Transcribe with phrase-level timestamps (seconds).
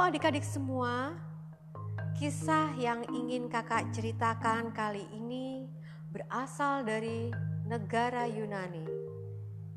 [0.00, 1.12] Halo adik-adik semua,
[2.16, 5.68] kisah yang ingin kakak ceritakan kali ini
[6.08, 7.28] berasal dari
[7.68, 8.88] negara Yunani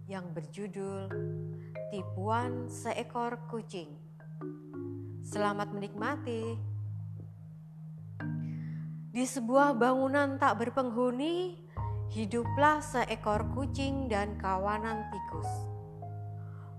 [0.08, 1.12] yang berjudul
[1.92, 4.00] Tipuan Seekor Kucing.
[5.28, 6.56] Selamat menikmati.
[9.12, 11.60] Di sebuah bangunan tak berpenghuni,
[12.16, 15.52] hiduplah seekor kucing dan kawanan tikus.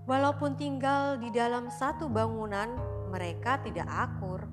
[0.09, 4.45] Walaupun tinggal di dalam satu bangunan, mereka tidak akur.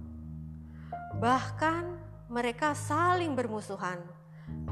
[1.19, 1.85] Bahkan
[2.33, 4.01] mereka saling bermusuhan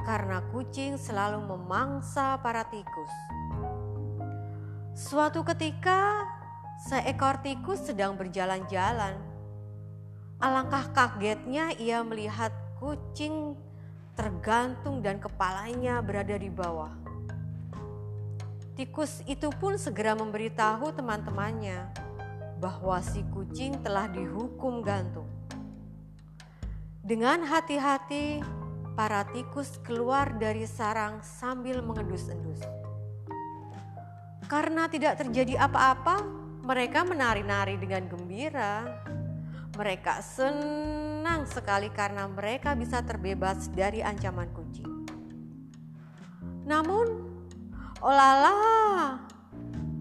[0.04, 3.12] karena kucing selalu memangsa para tikus.
[4.96, 6.24] Suatu ketika,
[6.88, 9.16] seekor tikus sedang berjalan-jalan.
[10.40, 13.54] Alangkah kagetnya ia melihat kucing
[14.16, 16.92] tergantung dan kepalanya berada di bawah.
[18.72, 22.09] Tikus itu pun segera memberitahu teman-temannya
[22.60, 25.26] bahwa si kucing telah dihukum gantung.
[27.00, 28.44] Dengan hati-hati,
[28.92, 32.60] para tikus keluar dari sarang sambil mengendus-endus.
[34.44, 36.20] Karena tidak terjadi apa-apa,
[36.60, 38.84] mereka menari-nari dengan gembira.
[39.72, 45.08] Mereka senang sekali karena mereka bisa terbebas dari ancaman kucing.
[46.68, 47.06] Namun,
[48.04, 49.24] olahlah,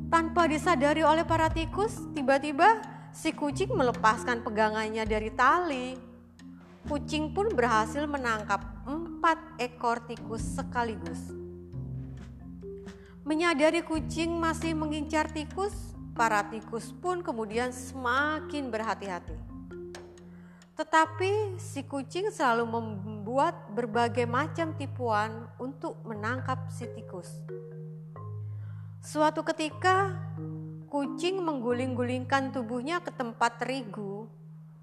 [0.10, 2.82] tanpa disadari oleh para tikus, tiba-tiba
[3.14, 5.94] si kucing melepaskan pegangannya dari tali.
[6.90, 11.30] Kucing pun berhasil menangkap empat ekor tikus sekaligus.
[13.22, 19.38] Menyadari kucing masih mengincar tikus, para tikus pun kemudian semakin berhati-hati.
[20.74, 27.30] Tetapi si kucing selalu membuat berbagai macam tipuan untuk menangkap si tikus.
[29.00, 30.12] Suatu ketika,
[30.92, 34.28] kucing mengguling-gulingkan tubuhnya ke tempat terigu,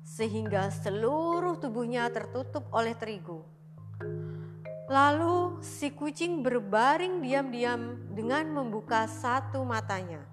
[0.00, 3.45] sehingga seluruh tubuhnya tertutup oleh terigu.
[4.89, 10.24] Lalu, si kucing berbaring diam-diam dengan membuka satu matanya.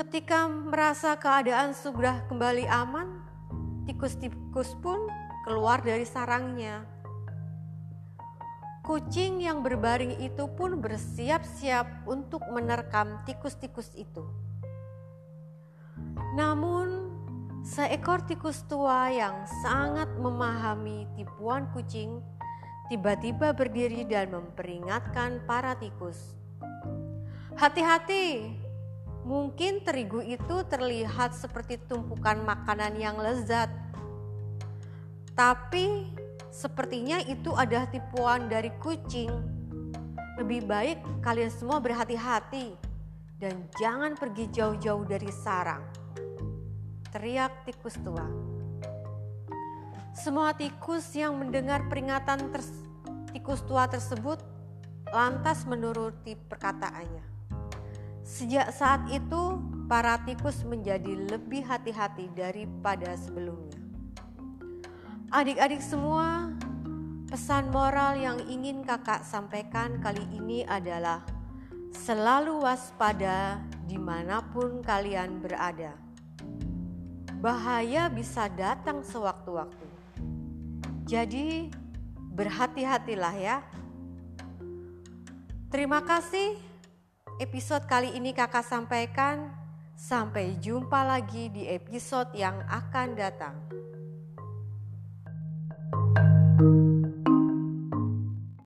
[0.00, 3.20] Ketika merasa keadaan sudah kembali aman,
[3.84, 4.96] tikus-tikus pun
[5.44, 6.93] keluar dari sarangnya
[8.84, 14.28] Kucing yang berbaring itu pun bersiap-siap untuk menerkam tikus-tikus itu.
[16.36, 17.08] Namun,
[17.64, 22.20] seekor tikus tua yang sangat memahami tipuan kucing
[22.92, 26.36] tiba-tiba berdiri dan memperingatkan para tikus.
[27.56, 28.52] Hati-hati,
[29.24, 33.72] mungkin terigu itu terlihat seperti tumpukan makanan yang lezat.
[35.32, 36.12] Tapi
[36.54, 39.26] Sepertinya itu adalah tipuan dari kucing.
[40.38, 42.78] Lebih baik kalian semua berhati-hati
[43.42, 45.82] dan jangan pergi jauh-jauh dari sarang.
[47.10, 48.22] Teriak tikus tua.
[50.14, 52.46] Semua tikus yang mendengar peringatan
[53.34, 54.38] tikus tua tersebut
[55.10, 57.34] lantas menuruti perkataannya.
[58.22, 59.58] Sejak saat itu,
[59.90, 63.83] para tikus menjadi lebih hati-hati daripada sebelumnya.
[65.34, 66.54] Adik-adik semua,
[67.26, 71.26] pesan moral yang ingin kakak sampaikan kali ini adalah
[71.90, 75.98] selalu waspada di mana pun kalian berada.
[77.42, 79.82] Bahaya bisa datang sewaktu-waktu.
[81.02, 81.66] Jadi
[82.30, 83.58] berhati-hatilah ya.
[85.66, 86.54] Terima kasih
[87.42, 89.50] episode kali ini kakak sampaikan.
[89.98, 93.73] Sampai jumpa lagi di episode yang akan datang.